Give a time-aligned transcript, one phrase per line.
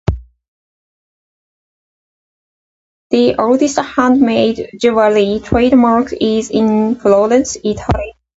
[3.11, 8.15] The oldest handmade jewelry trademark is in Florence, Italy.